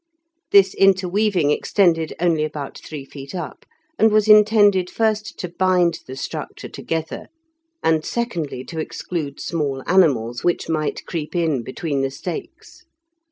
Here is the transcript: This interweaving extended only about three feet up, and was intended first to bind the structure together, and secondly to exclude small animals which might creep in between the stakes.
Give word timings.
This 0.51 0.73
interweaving 0.73 1.51
extended 1.51 2.15
only 2.19 2.43
about 2.43 2.75
three 2.79 3.05
feet 3.05 3.35
up, 3.35 3.67
and 3.99 4.11
was 4.11 4.27
intended 4.27 4.89
first 4.89 5.37
to 5.37 5.47
bind 5.47 5.99
the 6.07 6.15
structure 6.15 6.69
together, 6.69 7.27
and 7.83 8.03
secondly 8.03 8.63
to 8.63 8.79
exclude 8.79 9.39
small 9.39 9.83
animals 9.85 10.43
which 10.43 10.67
might 10.67 11.05
creep 11.05 11.35
in 11.35 11.61
between 11.61 12.01
the 12.01 12.09
stakes. 12.09 12.83